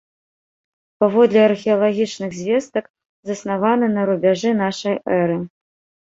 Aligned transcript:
Паводле 1.01 1.41
археалагічных 1.49 2.31
звестак 2.39 2.85
заснаваны 3.31 3.85
на 3.97 4.01
рубяжы 4.11 4.51
нашай 4.63 4.95
эры. 5.19 5.37